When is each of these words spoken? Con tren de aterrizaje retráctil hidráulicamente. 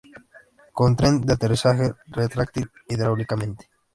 Con 0.77 0.91
tren 0.97 1.13
de 1.27 1.31
aterrizaje 1.35 1.87
retráctil 2.19 2.71
hidráulicamente. 2.89 3.65